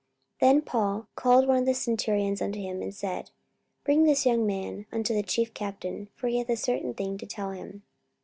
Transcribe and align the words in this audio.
44:023:017 0.41 0.49
Then 0.53 0.61
Paul 0.63 1.07
called 1.13 1.47
one 1.47 1.57
of 1.59 1.65
the 1.67 1.75
centurions 1.75 2.41
unto 2.41 2.59
him, 2.59 2.81
and 2.81 2.91
said, 2.91 3.29
Bring 3.83 4.05
this 4.05 4.25
young 4.25 4.47
man 4.47 4.87
unto 4.91 5.13
the 5.13 5.21
chief 5.21 5.53
captain: 5.53 6.07
for 6.15 6.27
he 6.27 6.39
hath 6.39 6.49
a 6.49 6.57
certain 6.57 6.95
thing 6.95 7.19
to 7.19 7.27
tell 7.27 7.51
him. 7.51 7.83